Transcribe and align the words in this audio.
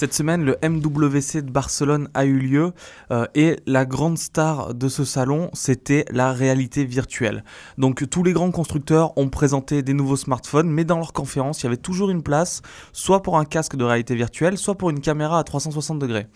Cette 0.00 0.14
semaine, 0.14 0.46
le 0.46 0.56
MWC 0.66 1.42
de 1.42 1.50
Barcelone 1.50 2.08
a 2.14 2.24
eu 2.24 2.38
lieu 2.38 2.72
euh, 3.10 3.26
et 3.34 3.56
la 3.66 3.84
grande 3.84 4.16
star 4.16 4.72
de 4.72 4.88
ce 4.88 5.04
salon, 5.04 5.50
c'était 5.52 6.06
la 6.10 6.32
réalité 6.32 6.86
virtuelle. 6.86 7.44
Donc 7.76 8.08
tous 8.08 8.22
les 8.22 8.32
grands 8.32 8.50
constructeurs 8.50 9.12
ont 9.18 9.28
présenté 9.28 9.82
des 9.82 9.92
nouveaux 9.92 10.16
smartphones, 10.16 10.70
mais 10.70 10.84
dans 10.84 10.96
leur 10.96 11.12
conférence, 11.12 11.60
il 11.60 11.64
y 11.64 11.66
avait 11.66 11.76
toujours 11.76 12.08
une 12.08 12.22
place, 12.22 12.62
soit 12.94 13.22
pour 13.22 13.36
un 13.36 13.44
casque 13.44 13.76
de 13.76 13.84
réalité 13.84 14.14
virtuelle, 14.14 14.56
soit 14.56 14.74
pour 14.74 14.88
une 14.88 15.00
caméra 15.00 15.38
à 15.38 15.44
360 15.44 15.98
degrés. 15.98 16.28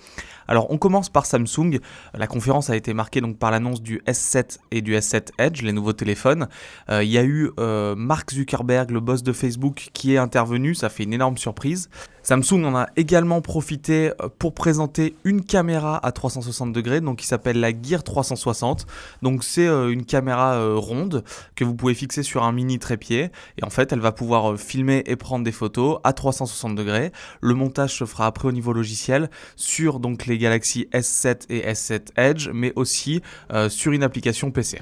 Alors 0.46 0.70
on 0.70 0.76
commence 0.76 1.08
par 1.08 1.24
Samsung. 1.24 1.78
La 2.12 2.26
conférence 2.26 2.68
a 2.68 2.76
été 2.76 2.92
marquée 2.92 3.22
par 3.40 3.50
l'annonce 3.50 3.80
du 3.80 4.02
S7 4.06 4.58
et 4.72 4.82
du 4.82 4.94
S7 4.94 5.30
Edge, 5.38 5.62
les 5.62 5.72
nouveaux 5.72 5.94
téléphones. 5.94 6.48
Euh, 6.90 7.02
il 7.02 7.10
y 7.10 7.16
a 7.16 7.24
eu 7.24 7.50
euh, 7.58 7.94
Mark 7.96 8.30
Zuckerberg, 8.30 8.90
le 8.90 9.00
boss 9.00 9.22
de 9.22 9.32
Facebook, 9.32 9.88
qui 9.94 10.12
est 10.12 10.18
intervenu. 10.18 10.74
Ça 10.74 10.90
fait 10.90 11.04
une 11.04 11.14
énorme 11.14 11.38
surprise. 11.38 11.88
Samsung 12.24 12.64
en 12.64 12.74
a 12.74 12.88
également 12.96 13.40
profité 13.40 14.10
euh, 14.20 14.28
pour 14.38 14.54
présenter 14.54 15.14
une 15.24 15.44
caméra 15.44 16.04
à 16.04 16.10
360 16.10 16.72
degrés, 16.72 17.00
donc 17.00 17.18
qui 17.18 17.26
s'appelle 17.26 17.60
la 17.60 17.70
Gear 17.70 18.02
360. 18.02 18.86
Donc 19.22 19.44
c'est 19.44 19.66
une 19.66 20.04
caméra 20.04 20.74
ronde 20.74 21.22
que 21.54 21.64
vous 21.64 21.74
pouvez 21.74 21.94
fixer 21.94 22.22
sur 22.22 22.42
un 22.42 22.52
mini 22.52 22.78
trépied 22.78 23.30
et 23.58 23.64
en 23.64 23.70
fait 23.70 23.92
elle 23.92 24.00
va 24.00 24.12
pouvoir 24.12 24.58
filmer 24.58 25.02
et 25.06 25.16
prendre 25.16 25.44
des 25.44 25.52
photos 25.52 25.98
à 26.02 26.12
360 26.12 26.74
degrés. 26.74 27.12
Le 27.40 27.54
montage 27.54 27.94
se 27.94 28.04
fera 28.04 28.26
après 28.26 28.48
au 28.48 28.52
niveau 28.52 28.72
logiciel 28.72 29.30
sur 29.56 30.00
donc 30.00 30.26
les 30.26 30.38
Galaxy 30.38 30.88
S7 30.92 31.46
et 31.50 31.72
S7 31.72 32.08
Edge, 32.16 32.48
mais 32.52 32.72
aussi 32.76 33.22
euh, 33.52 33.68
sur 33.68 33.92
une 33.92 34.02
application 34.02 34.50
PC. 34.50 34.80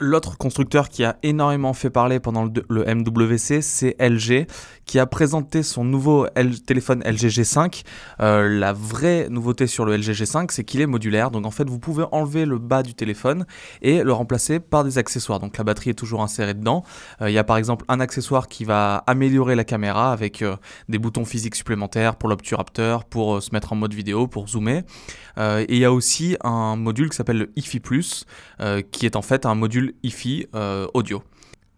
L'autre 0.00 0.38
constructeur 0.38 0.90
qui 0.90 1.02
a 1.02 1.16
énormément 1.24 1.72
fait 1.72 1.90
parler 1.90 2.20
pendant 2.20 2.44
le, 2.44 2.94
MWC, 2.94 3.62
c'est 3.62 3.96
LG, 3.98 4.46
qui 4.84 5.00
a 5.00 5.06
présenté 5.06 5.64
son 5.64 5.82
nouveau 5.82 6.28
téléphone 6.66 7.02
LG 7.04 7.26
G5. 7.26 7.82
Euh, 8.20 8.48
la 8.48 8.72
vraie 8.72 9.26
nouveauté 9.28 9.66
sur 9.66 9.84
le 9.84 9.96
LG 9.96 10.12
G5, 10.12 10.52
c'est 10.52 10.62
qu'il 10.62 10.80
est 10.80 10.86
modulaire. 10.86 11.32
Donc 11.32 11.46
en 11.46 11.50
fait, 11.50 11.68
vous 11.68 11.80
pouvez 11.80 12.04
enlever 12.12 12.44
le 12.44 12.58
bas 12.58 12.84
du 12.84 12.94
téléphone 12.94 13.44
et 13.82 14.04
le 14.04 14.12
remplacer 14.12 14.60
par 14.60 14.84
des 14.84 14.98
accessoires. 14.98 15.40
Donc 15.40 15.58
la 15.58 15.64
batterie 15.64 15.90
est 15.90 15.94
toujours 15.94 16.22
insérée 16.22 16.54
dedans. 16.54 16.84
Euh, 17.20 17.28
il 17.28 17.32
y 17.32 17.38
a 17.38 17.44
par 17.44 17.56
exemple 17.56 17.84
un 17.88 17.98
accessoire 17.98 18.46
qui 18.46 18.64
va 18.64 19.02
améliorer 19.08 19.56
la 19.56 19.64
caméra 19.64 20.12
avec 20.12 20.42
euh, 20.42 20.54
des 20.88 20.98
boutons 20.98 21.24
physiques 21.24 21.56
supplémentaires 21.56 22.14
pour 22.14 22.28
l'obturateur, 22.28 23.04
pour 23.04 23.42
se 23.42 23.50
mettre 23.52 23.72
en 23.72 23.76
mode 23.76 23.94
vidéo, 23.94 24.28
pour 24.28 24.46
zoomer. 24.46 24.84
et 25.38 25.66
il 25.68 25.78
y 25.78 25.84
a 25.84 25.92
aussi 25.92 26.36
un 26.44 26.76
module 26.76 27.10
qui 27.10 27.16
s'appelle 27.16 27.38
le 27.38 27.50
IFI 27.56 27.80
Plus, 27.80 28.26
qui 28.92 29.06
est 29.06 29.16
en 29.16 29.22
fait 29.22 29.46
un 29.46 29.54
module 29.54 29.87
IFI 30.02 30.46
euh, 30.54 30.86
audio. 30.94 31.22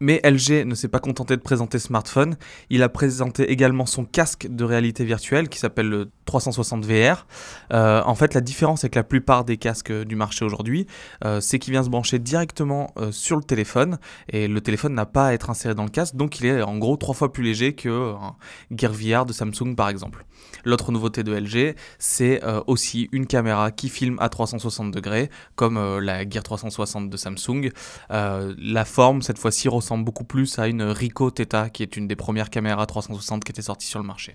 Mais 0.00 0.20
LG 0.24 0.64
ne 0.66 0.74
s'est 0.74 0.88
pas 0.88 0.98
contenté 0.98 1.36
de 1.36 1.42
présenter 1.42 1.78
smartphone, 1.78 2.36
il 2.70 2.82
a 2.82 2.88
présenté 2.88 3.50
également 3.50 3.86
son 3.86 4.04
casque 4.04 4.46
de 4.48 4.64
réalité 4.64 5.04
virtuelle 5.04 5.48
qui 5.48 5.58
s'appelle 5.58 5.88
le 5.88 6.10
360 6.24 6.84
VR. 6.84 7.26
Euh, 7.72 8.02
en 8.04 8.14
fait, 8.14 8.34
la 8.34 8.40
différence 8.40 8.84
avec 8.84 8.94
la 8.94 9.04
plupart 9.04 9.44
des 9.44 9.56
casques 9.56 9.92
du 9.92 10.16
marché 10.16 10.44
aujourd'hui, 10.44 10.86
euh, 11.24 11.40
c'est 11.40 11.58
qu'il 11.58 11.72
vient 11.72 11.82
se 11.82 11.90
brancher 11.90 12.18
directement 12.18 12.92
sur 13.10 13.36
le 13.36 13.42
téléphone 13.42 13.98
et 14.28 14.48
le 14.48 14.60
téléphone 14.60 14.94
n'a 14.94 15.06
pas 15.06 15.28
à 15.28 15.32
être 15.32 15.50
inséré 15.50 15.74
dans 15.74 15.84
le 15.84 15.90
casque, 15.90 16.16
donc 16.16 16.40
il 16.40 16.46
est 16.46 16.62
en 16.62 16.78
gros 16.78 16.96
trois 16.96 17.14
fois 17.14 17.32
plus 17.32 17.42
léger 17.42 17.74
qu'un 17.74 18.36
Gear 18.70 18.92
VR 18.92 19.26
de 19.26 19.32
Samsung 19.32 19.74
par 19.76 19.88
exemple. 19.88 20.24
L'autre 20.64 20.92
nouveauté 20.92 21.22
de 21.22 21.32
LG, 21.32 21.74
c'est 21.98 22.44
euh, 22.44 22.60
aussi 22.66 23.08
une 23.12 23.26
caméra 23.26 23.70
qui 23.70 23.88
filme 23.88 24.16
à 24.20 24.28
360 24.28 24.90
degrés, 24.90 25.30
comme 25.54 25.76
euh, 25.76 26.00
la 26.00 26.28
Gear 26.28 26.42
360 26.42 27.08
de 27.08 27.16
Samsung. 27.16 27.70
Euh, 28.10 28.54
la 28.58 28.84
forme, 28.84 29.22
cette 29.22 29.38
fois-ci, 29.38 29.68
ressemble 29.68 29.89
beaucoup 29.98 30.24
plus 30.24 30.58
à 30.58 30.68
une 30.68 30.82
Ricoh 30.82 31.30
Theta, 31.30 31.70
qui 31.70 31.82
est 31.82 31.96
une 31.96 32.06
des 32.06 32.16
premières 32.16 32.50
caméras 32.50 32.86
360 32.86 33.44
qui 33.44 33.52
était 33.52 33.62
sortie 33.62 33.86
sur 33.86 34.00
le 34.00 34.06
marché. 34.06 34.34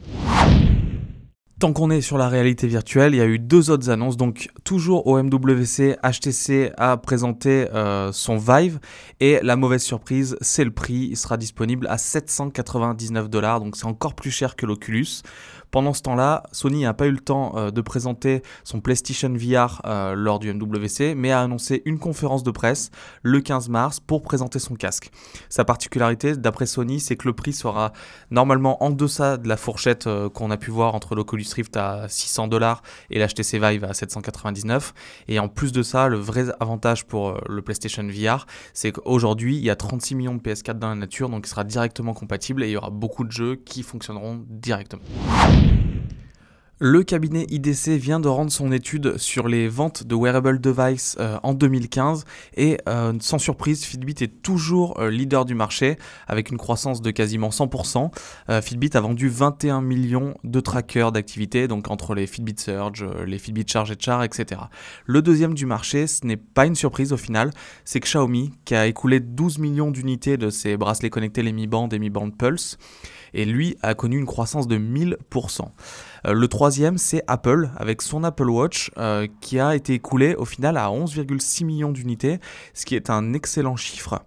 Tant 1.57 1.71
qu'on 1.71 1.89
est 1.89 2.01
sur 2.01 2.17
la 2.17 2.27
réalité 2.27 2.67
virtuelle, 2.67 3.13
il 3.13 3.17
y 3.17 3.21
a 3.21 3.25
eu 3.25 3.39
deux 3.39 3.69
autres 3.69 3.89
annonces. 3.89 4.17
Donc, 4.17 4.49
toujours 4.65 5.07
au 5.07 5.21
MWC, 5.23 5.95
HTC 6.03 6.73
a 6.77 6.97
présenté 6.97 7.65
son 8.11 8.35
Vive. 8.35 8.79
Et 9.21 9.39
la 9.41 9.55
mauvaise 9.55 9.81
surprise, 9.81 10.35
c'est 10.41 10.65
le 10.65 10.71
prix. 10.71 11.07
Il 11.11 11.15
sera 11.15 11.37
disponible 11.37 11.87
à 11.87 11.97
799 11.97 13.29
dollars. 13.29 13.61
Donc, 13.61 13.77
c'est 13.77 13.85
encore 13.85 14.15
plus 14.15 14.31
cher 14.31 14.57
que 14.57 14.65
l'Oculus. 14.65 15.21
Pendant 15.75 15.91
ce 15.91 16.03
temps-là, 16.03 16.43
Sony 16.53 16.83
n'a 16.83 16.93
pas 16.93 17.05
eu 17.05 17.11
le 17.11 17.19
temps 17.19 17.57
euh, 17.57 17.69
de 17.69 17.81
présenter 17.81 18.41
son 18.63 18.79
PlayStation 18.79 19.33
VR 19.33 19.81
euh, 19.85 20.15
lors 20.15 20.39
du 20.39 20.53
MWC, 20.53 21.15
mais 21.17 21.33
a 21.33 21.41
annoncé 21.41 21.81
une 21.83 21.99
conférence 21.99 22.43
de 22.43 22.51
presse 22.51 22.91
le 23.23 23.41
15 23.41 23.67
mars 23.67 23.99
pour 23.99 24.21
présenter 24.21 24.59
son 24.59 24.75
casque. 24.75 25.11
Sa 25.49 25.65
particularité, 25.65 26.37
d'après 26.37 26.65
Sony, 26.65 27.01
c'est 27.01 27.17
que 27.17 27.27
le 27.27 27.33
prix 27.33 27.51
sera 27.51 27.91
normalement 28.31 28.81
en 28.85 28.89
deçà 28.89 29.35
de 29.35 29.49
la 29.49 29.57
fourchette 29.57 30.07
euh, 30.07 30.29
qu'on 30.29 30.49
a 30.49 30.55
pu 30.55 30.71
voir 30.71 30.95
entre 30.95 31.13
l'Oculus 31.13 31.44
Rift 31.53 31.77
à 31.77 32.07
600 32.07 32.47
dollars 32.47 32.81
et 33.09 33.19
l'HTC 33.19 33.59
Vive 33.59 33.83
à 33.83 33.93
799. 33.93 34.93
Et 35.27 35.39
en 35.39 35.47
plus 35.47 35.71
de 35.71 35.83
ça, 35.83 36.07
le 36.07 36.17
vrai 36.17 36.45
avantage 36.59 37.05
pour 37.05 37.39
le 37.47 37.61
PlayStation 37.61 38.07
VR, 38.07 38.45
c'est 38.73 38.91
qu'aujourd'hui, 38.91 39.57
il 39.57 39.63
y 39.63 39.69
a 39.69 39.75
36 39.75 40.15
millions 40.15 40.35
de 40.35 40.41
PS4 40.41 40.73
dans 40.73 40.89
la 40.89 40.95
nature, 40.95 41.29
donc 41.29 41.45
il 41.45 41.49
sera 41.49 41.63
directement 41.63 42.13
compatible 42.13 42.63
et 42.63 42.67
il 42.67 42.71
y 42.71 42.77
aura 42.77 42.89
beaucoup 42.89 43.23
de 43.23 43.31
jeux 43.31 43.55
qui 43.55 43.83
fonctionneront 43.83 44.43
directement. 44.49 45.03
Le 46.79 47.03
cabinet 47.03 47.45
IDC 47.49 47.91
vient 47.91 48.19
de 48.19 48.27
rendre 48.27 48.51
son 48.51 48.73
étude 48.73 49.15
sur 49.15 49.47
les 49.47 49.69
ventes 49.69 50.03
de 50.03 50.13
wearable 50.13 50.59
devices 50.59 51.15
euh, 51.21 51.37
en 51.41 51.53
2015 51.53 52.25
et 52.57 52.77
euh, 52.89 53.13
sans 53.21 53.39
surprise, 53.39 53.85
Fitbit 53.85 54.15
est 54.19 54.41
toujours 54.41 54.99
euh, 54.99 55.09
leader 55.09 55.45
du 55.45 55.55
marché 55.55 55.97
avec 56.27 56.49
une 56.49 56.57
croissance 56.57 57.01
de 57.01 57.11
quasiment 57.11 57.47
100%. 57.47 58.11
Fitbit 58.61 58.89
a 58.93 58.99
vendu 58.99 59.29
21 59.29 59.79
millions 59.79 60.35
de 60.43 60.59
trackers 60.59 61.13
d'activité, 61.13 61.69
donc 61.69 61.89
entre 61.89 62.13
les 62.13 62.27
Fitbit 62.27 62.55
Surge, 62.57 63.05
les 63.25 63.39
Fitbit 63.39 63.65
Charge 63.65 63.91
et 63.91 63.97
Char, 63.97 64.23
etc. 64.23 64.59
Le 65.05 65.21
deuxième 65.21 65.53
du 65.53 65.65
marché, 65.65 66.07
ce 66.07 66.25
n'est 66.25 66.35
pas 66.35 66.65
une 66.65 66.75
surprise 66.75 67.13
au 67.13 67.17
final, 67.17 67.51
c'est 67.85 68.01
Xiaomi 68.01 68.51
qui 68.65 68.75
a 68.75 68.85
écoulé 68.85 69.21
12 69.21 69.59
millions 69.59 69.91
d'unités 69.91 70.35
de 70.35 70.49
ses 70.49 70.75
bracelets 70.75 71.09
connectés, 71.09 71.41
les 71.41 71.53
Mi 71.53 71.67
Band 71.67 71.87
et 71.89 71.99
Mi 71.99 72.09
Band 72.09 72.31
Pulse 72.31 72.77
et 73.35 73.45
lui 73.45 73.77
a 73.81 73.93
connu 73.93 74.17
une 74.17 74.25
croissance 74.25 74.67
de 74.67 74.77
1000%. 74.77 75.67
Euh, 76.25 76.33
le 76.33 76.47
troisième, 76.47 76.97
c'est 76.97 77.23
Apple, 77.27 77.69
avec 77.77 78.01
son 78.01 78.23
Apple 78.23 78.49
Watch, 78.49 78.91
euh, 78.97 79.27
qui 79.41 79.59
a 79.59 79.75
été 79.75 79.93
écoulé 79.93 80.35
au 80.35 80.45
final 80.45 80.77
à 80.77 80.89
11,6 80.89 81.65
millions 81.65 81.91
d'unités, 81.91 82.39
ce 82.73 82.85
qui 82.85 82.95
est 82.95 83.09
un 83.09 83.33
excellent 83.33 83.75
chiffre 83.75 84.23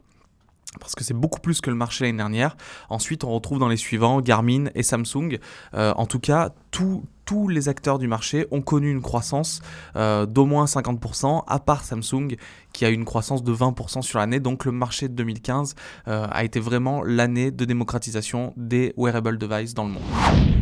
parce 0.80 0.94
que 0.94 1.02
c'est 1.02 1.14
beaucoup 1.14 1.40
plus 1.40 1.60
que 1.60 1.70
le 1.70 1.76
marché 1.76 2.04
l'année 2.04 2.18
dernière. 2.18 2.56
Ensuite, 2.88 3.24
on 3.24 3.30
retrouve 3.30 3.58
dans 3.58 3.68
les 3.68 3.78
suivants 3.78 4.20
Garmin 4.20 4.66
et 4.74 4.84
Samsung. 4.84 5.38
Euh, 5.74 5.92
en 5.96 6.06
tout 6.06 6.20
cas, 6.20 6.50
tous 6.70 7.48
les 7.48 7.68
acteurs 7.68 7.98
du 7.98 8.06
marché 8.06 8.46
ont 8.52 8.60
connu 8.60 8.90
une 8.90 9.00
croissance 9.00 9.60
d'au 9.96 10.44
moins 10.44 10.66
50%, 10.66 11.42
à 11.48 11.58
part 11.58 11.84
Samsung 11.84 12.36
qui 12.72 12.84
a 12.84 12.90
eu 12.90 12.94
une 12.94 13.06
croissance 13.06 13.42
de 13.42 13.52
20% 13.52 14.02
sur 14.02 14.18
l'année. 14.18 14.40
Donc 14.40 14.66
le 14.66 14.70
marché 14.70 15.08
de 15.08 15.14
2015 15.14 15.74
a 16.06 16.44
été 16.44 16.60
vraiment 16.60 17.02
l'année 17.02 17.50
de 17.50 17.64
démocratisation 17.64 18.52
des 18.56 18.92
wearable 18.96 19.38
devices 19.38 19.74
dans 19.74 19.84
le 19.84 19.92
monde. 19.92 20.57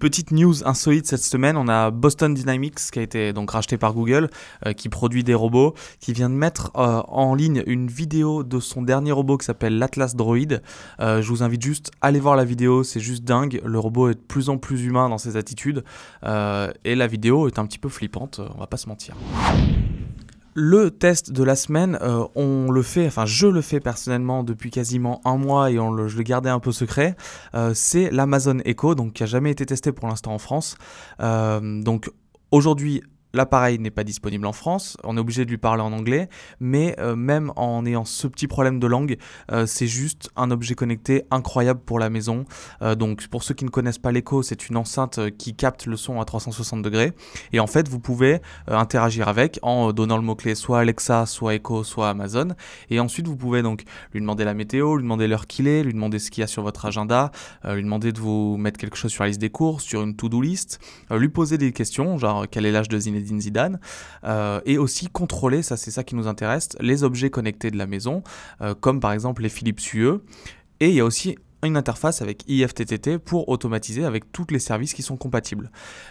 Petite 0.00 0.30
news 0.30 0.66
insolite 0.66 1.06
cette 1.06 1.22
semaine, 1.22 1.58
on 1.58 1.68
a 1.68 1.90
Boston 1.90 2.32
Dynamics 2.32 2.90
qui 2.90 2.98
a 2.98 3.02
été 3.02 3.34
donc 3.34 3.50
racheté 3.50 3.76
par 3.76 3.92
Google, 3.92 4.30
euh, 4.66 4.72
qui 4.72 4.88
produit 4.88 5.24
des 5.24 5.34
robots, 5.34 5.74
qui 6.00 6.14
vient 6.14 6.30
de 6.30 6.34
mettre 6.34 6.70
euh, 6.76 7.02
en 7.06 7.34
ligne 7.34 7.62
une 7.66 7.86
vidéo 7.86 8.42
de 8.42 8.60
son 8.60 8.80
dernier 8.80 9.12
robot 9.12 9.36
qui 9.36 9.44
s'appelle 9.44 9.76
l'Atlas 9.76 10.16
Droid. 10.16 10.62
Euh, 11.00 11.20
je 11.20 11.28
vous 11.28 11.42
invite 11.42 11.62
juste 11.62 11.90
à 12.00 12.06
aller 12.06 12.18
voir 12.18 12.34
la 12.34 12.44
vidéo, 12.46 12.82
c'est 12.82 12.98
juste 12.98 13.24
dingue. 13.24 13.60
Le 13.62 13.78
robot 13.78 14.08
est 14.08 14.14
de 14.14 14.20
plus 14.20 14.48
en 14.48 14.56
plus 14.56 14.86
humain 14.86 15.10
dans 15.10 15.18
ses 15.18 15.36
attitudes 15.36 15.84
et 16.22 16.94
la 16.94 17.06
vidéo 17.06 17.46
est 17.46 17.58
un 17.58 17.66
petit 17.66 17.78
peu 17.78 17.90
flippante, 17.90 18.40
on 18.54 18.58
va 18.58 18.66
pas 18.66 18.78
se 18.78 18.88
mentir. 18.88 19.14
Le 20.54 20.90
test 20.90 21.32
de 21.32 21.44
la 21.44 21.54
semaine, 21.54 21.96
euh, 22.02 22.26
on 22.34 22.70
le 22.70 22.82
fait, 22.82 23.06
enfin 23.06 23.24
je 23.24 23.46
le 23.46 23.60
fais 23.60 23.78
personnellement 23.78 24.42
depuis 24.42 24.70
quasiment 24.70 25.20
un 25.24 25.36
mois 25.36 25.70
et 25.70 25.74
je 25.74 26.16
le 26.16 26.22
gardais 26.22 26.50
un 26.50 26.58
peu 26.58 26.72
secret. 26.72 27.16
Euh, 27.54 27.72
c'est 27.74 28.10
l'Amazon 28.10 28.58
Echo, 28.64 28.94
donc 28.96 29.12
qui 29.12 29.22
a 29.22 29.26
jamais 29.26 29.52
été 29.52 29.64
testé 29.64 29.92
pour 29.92 30.08
l'instant 30.08 30.34
en 30.34 30.38
France. 30.38 30.76
Euh, 31.20 31.82
donc 31.82 32.10
aujourd'hui, 32.50 33.02
L'appareil 33.32 33.78
n'est 33.78 33.90
pas 33.90 34.02
disponible 34.02 34.44
en 34.46 34.52
France, 34.52 34.96
on 35.04 35.16
est 35.16 35.20
obligé 35.20 35.44
de 35.44 35.50
lui 35.50 35.58
parler 35.58 35.82
en 35.82 35.92
anglais, 35.92 36.28
mais 36.58 36.96
euh, 36.98 37.14
même 37.14 37.52
en 37.54 37.86
ayant 37.86 38.04
ce 38.04 38.26
petit 38.26 38.48
problème 38.48 38.80
de 38.80 38.86
langue, 38.88 39.18
euh, 39.52 39.66
c'est 39.66 39.86
juste 39.86 40.30
un 40.34 40.50
objet 40.50 40.74
connecté 40.74 41.24
incroyable 41.30 41.80
pour 41.80 42.00
la 42.00 42.10
maison. 42.10 42.44
Euh, 42.82 42.96
donc 42.96 43.28
pour 43.28 43.44
ceux 43.44 43.54
qui 43.54 43.64
ne 43.64 43.70
connaissent 43.70 43.98
pas 43.98 44.10
l'écho, 44.10 44.42
c'est 44.42 44.68
une 44.68 44.76
enceinte 44.76 45.20
qui 45.38 45.54
capte 45.54 45.86
le 45.86 45.96
son 45.96 46.20
à 46.20 46.24
360 46.24 46.82
degrés, 46.82 47.12
et 47.52 47.60
en 47.60 47.68
fait 47.68 47.88
vous 47.88 48.00
pouvez 48.00 48.40
interagir 48.66 49.28
avec 49.28 49.60
en 49.62 49.92
donnant 49.92 50.16
le 50.16 50.24
mot-clé 50.24 50.56
soit 50.56 50.80
Alexa, 50.80 51.26
soit 51.26 51.54
Echo, 51.54 51.84
soit 51.84 52.08
Amazon, 52.08 52.48
et 52.90 52.98
ensuite 52.98 53.28
vous 53.28 53.36
pouvez 53.36 53.62
donc 53.62 53.84
lui 54.12 54.20
demander 54.20 54.44
la 54.44 54.54
météo, 54.54 54.96
lui 54.96 55.04
demander 55.04 55.28
l'heure 55.28 55.46
qu'il 55.46 55.68
est, 55.68 55.84
lui 55.84 55.92
demander 55.92 56.18
ce 56.18 56.32
qu'il 56.32 56.40
y 56.40 56.44
a 56.44 56.48
sur 56.48 56.64
votre 56.64 56.84
agenda, 56.84 57.30
lui 57.64 57.82
demander 57.82 58.12
de 58.12 58.18
vous 58.18 58.56
mettre 58.56 58.78
quelque 58.78 58.96
chose 58.96 59.12
sur 59.12 59.22
la 59.22 59.28
liste 59.28 59.40
des 59.40 59.50
courses, 59.50 59.84
sur 59.84 60.02
une 60.02 60.16
to-do 60.16 60.40
list, 60.40 60.80
lui 61.10 61.28
poser 61.28 61.58
des 61.58 61.72
questions, 61.72 62.18
genre 62.18 62.46
quel 62.50 62.66
est 62.66 62.72
l'âge 62.72 62.88
de 62.88 62.98
Zinedine 62.98 63.19
Zidane, 63.24 63.80
euh, 64.24 64.60
et 64.64 64.78
aussi 64.78 65.08
contrôler, 65.08 65.62
ça 65.62 65.76
c'est 65.76 65.90
ça 65.90 66.04
qui 66.04 66.14
nous 66.14 66.26
intéresse, 66.26 66.70
les 66.80 67.04
objets 67.04 67.30
connectés 67.30 67.70
de 67.70 67.78
la 67.78 67.86
maison, 67.86 68.22
euh, 68.60 68.74
comme 68.74 69.00
par 69.00 69.12
exemple 69.12 69.42
les 69.42 69.48
Philips 69.48 69.92
Hue. 69.92 70.20
Et 70.80 70.88
il 70.88 70.94
y 70.94 71.00
a 71.00 71.04
aussi 71.04 71.36
une 71.66 71.76
interface 71.76 72.22
avec 72.22 72.44
IFTTT 72.48 73.18
pour 73.18 73.48
automatiser 73.48 74.04
avec 74.04 74.32
tous 74.32 74.46
les 74.50 74.58
services 74.58 74.94
qui 74.94 75.02
sont 75.02 75.16
compatibles. 75.16 75.70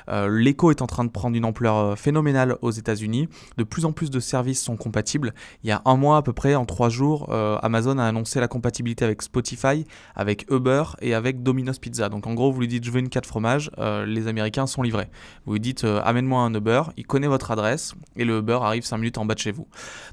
Euh, 0.09 0.29
est 0.49 0.81
en 0.81 0.87
train 0.87 1.05
de 1.05 1.09
prendre 1.09 1.37
une 1.37 1.45
ampleur 1.45 1.77
euh, 1.77 1.95
phénoménale 1.95 2.57
aux 2.61 2.71
États-Unis. 2.71 3.29
De 3.57 3.63
plus 3.63 3.85
en 3.85 3.91
plus 3.91 4.09
de 4.09 4.19
services 4.19 4.61
sont 4.61 4.77
compatibles. 4.77 5.33
Il 5.63 5.69
y 5.69 5.71
a 5.71 5.81
un 5.85 5.95
mois 5.95 6.17
à 6.17 6.21
peu 6.21 6.33
près, 6.33 6.55
en 6.55 6.65
trois 6.65 6.89
jours, 6.89 7.29
euh, 7.29 7.57
Amazon 7.61 7.97
a 7.97 8.03
annoncé 8.03 8.39
la 8.39 8.47
compatibilité 8.47 9.05
avec 9.05 9.21
Spotify, 9.21 9.85
avec 10.15 10.45
Uber 10.51 10.83
et 11.01 11.13
avec 11.13 11.43
Domino's 11.43 11.79
Pizza. 11.79 12.09
Donc 12.09 12.27
en 12.27 12.33
gros, 12.33 12.51
vous 12.51 12.59
lui 12.59 12.67
dites 12.67 12.83
je 12.83 12.91
veux 12.91 12.99
une 12.99 13.09
4 13.09 13.25
fromages, 13.25 13.71
les 14.05 14.27
Américains 14.27 14.67
sont 14.67 14.81
livrés. 14.81 15.09
Vous 15.45 15.53
lui 15.53 15.59
dites 15.59 15.83
amène-moi 15.83 16.41
un 16.41 16.53
Uber, 16.53 16.83
il 16.97 17.05
connaît 17.05 17.27
votre 17.27 17.51
adresse 17.51 17.93
et 18.15 18.25
le 18.25 18.39
Uber 18.39 18.59
arrive 18.61 18.83
5 18.83 18.97
minutes 18.97 19.17
en 19.17 19.25
bas 19.25 19.35
de 19.35 19.39
chez 19.39 19.51
vous. 19.51 19.67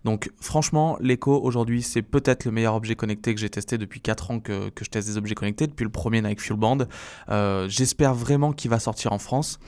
Donc 0.05 0.31
franchement, 0.41 0.97
l'écho 1.01 1.41
aujourd'hui, 1.43 1.83
c'est 1.83 2.03
peut-être 2.03 2.45
le 2.45 2.53
meilleur 2.53 2.75
objet 2.75 2.95
connecté 2.95 3.35
que 3.35 3.41
j'ai 3.41 3.51
testé 3.51 3.79
depuis 3.79 4.01
4 4.01 4.31
ans 4.31 4.41
que 4.41 4.71
je 4.81 4.89
teste 4.89 5.09
des 5.09 5.17
objets 5.17 5.26
connecté 5.35 5.67
depuis 5.67 5.85
le 5.85 5.91
premier 5.91 6.23
Nike 6.23 6.41
Fuel 6.41 6.59
Band. 6.59 6.79
Euh, 7.31 7.69
j'espère 7.69 8.15
vraiment 8.15 8.53
qu'il 8.53 8.71
va 8.71 8.79
sortir 8.79 9.13
en 9.13 9.19
France. 9.19 9.59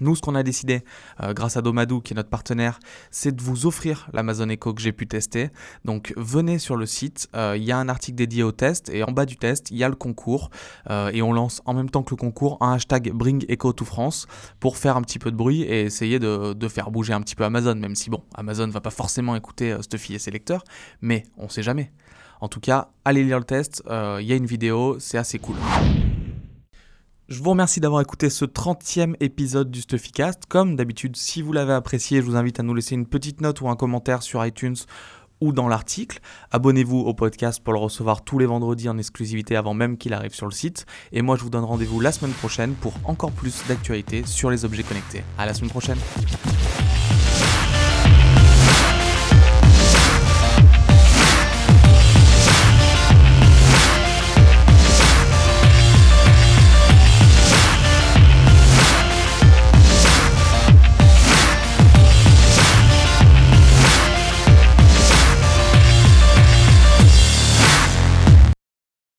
Nous, 0.00 0.14
ce 0.14 0.22
qu'on 0.22 0.36
a 0.36 0.44
décidé, 0.44 0.84
euh, 1.24 1.34
grâce 1.34 1.56
à 1.56 1.62
Domadou, 1.62 2.00
qui 2.00 2.12
est 2.12 2.16
notre 2.16 2.28
partenaire, 2.28 2.78
c'est 3.10 3.34
de 3.34 3.42
vous 3.42 3.66
offrir 3.66 4.08
l'Amazon 4.12 4.48
Echo 4.48 4.72
que 4.72 4.80
j'ai 4.80 4.92
pu 4.92 5.08
tester. 5.08 5.50
Donc, 5.84 6.14
venez 6.16 6.60
sur 6.60 6.76
le 6.76 6.86
site, 6.86 7.28
euh, 7.34 7.56
il 7.56 7.64
y 7.64 7.72
a 7.72 7.78
un 7.78 7.88
article 7.88 8.16
dédié 8.16 8.44
au 8.44 8.52
test, 8.52 8.90
et 8.90 9.02
en 9.02 9.10
bas 9.10 9.26
du 9.26 9.36
test, 9.36 9.72
il 9.72 9.76
y 9.76 9.82
a 9.82 9.88
le 9.88 9.96
concours. 9.96 10.50
et 10.88 11.20
on 11.20 11.32
lance 11.32 11.62
en 11.64 11.74
même 11.74 11.90
temps 11.90 12.04
que 12.04 12.10
le 12.10 12.16
concours 12.16 12.58
un 12.60 12.74
hashtag 12.74 13.10
Bring 13.12 13.44
Echo 13.48 13.72
to 13.72 13.84
France 13.84 14.28
pour 14.60 14.76
faire 14.76 14.96
un 14.96 15.02
petit 15.02 15.18
peu 15.18 15.32
de 15.32 15.36
bruit 15.36 15.62
et 15.62 15.82
essayer 15.82 16.20
de, 16.20 16.68
faire 16.68 16.92
bouger 16.92 17.12
un 17.12 17.20
petit 17.20 17.34
peu 17.34 17.44
Amazon, 17.44 17.74
même 17.74 17.96
si, 17.96 18.08
bon, 18.08 18.22
Amazon 18.34 18.68
va 18.68 18.80
pas 18.80 18.90
forcément 18.90 19.34
écouter 19.34 19.76
Stuffy 19.80 20.14
et 20.14 20.20
ses 20.20 20.30
lecteurs, 20.30 20.62
mais 21.00 21.24
on 21.36 21.48
sait 21.48 21.64
jamais. 21.64 21.90
En 22.40 22.48
tout 22.48 22.60
cas, 22.60 22.88
allez 23.04 23.24
lire 23.24 23.38
le 23.38 23.44
test, 23.44 23.82
il 23.86 23.92
euh, 23.92 24.22
y 24.22 24.32
a 24.32 24.36
une 24.36 24.46
vidéo, 24.46 24.96
c'est 25.00 25.18
assez 25.18 25.38
cool. 25.38 25.56
Je 27.28 27.42
vous 27.42 27.50
remercie 27.50 27.80
d'avoir 27.80 28.00
écouté 28.00 28.30
ce 28.30 28.46
30e 28.46 29.14
épisode 29.20 29.70
du 29.70 29.82
Stuffycast. 29.82 30.46
Comme 30.48 30.76
d'habitude, 30.76 31.14
si 31.14 31.42
vous 31.42 31.52
l'avez 31.52 31.74
apprécié, 31.74 32.22
je 32.22 32.26
vous 32.26 32.36
invite 32.36 32.58
à 32.58 32.62
nous 32.62 32.72
laisser 32.72 32.94
une 32.94 33.06
petite 33.06 33.42
note 33.42 33.60
ou 33.60 33.68
un 33.68 33.76
commentaire 33.76 34.22
sur 34.22 34.44
iTunes 34.46 34.76
ou 35.42 35.52
dans 35.52 35.68
l'article. 35.68 36.20
Abonnez-vous 36.50 36.98
au 36.98 37.12
podcast 37.12 37.62
pour 37.62 37.74
le 37.74 37.78
recevoir 37.78 38.24
tous 38.24 38.38
les 38.38 38.46
vendredis 38.46 38.88
en 38.88 38.96
exclusivité 38.96 39.56
avant 39.56 39.74
même 39.74 39.98
qu'il 39.98 40.14
arrive 40.14 40.34
sur 40.34 40.46
le 40.46 40.52
site. 40.52 40.86
Et 41.12 41.20
moi, 41.20 41.36
je 41.36 41.42
vous 41.42 41.50
donne 41.50 41.64
rendez-vous 41.64 42.00
la 42.00 42.12
semaine 42.12 42.32
prochaine 42.32 42.72
pour 42.72 42.94
encore 43.04 43.32
plus 43.32 43.62
d'actualités 43.68 44.24
sur 44.24 44.50
les 44.50 44.64
objets 44.64 44.82
connectés. 44.82 45.22
À 45.36 45.44
la 45.44 45.52
semaine 45.52 45.70
prochaine. 45.70 45.98